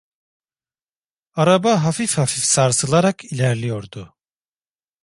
[1.33, 4.15] Araba hafif hafif sarsılarak ilerliyordu.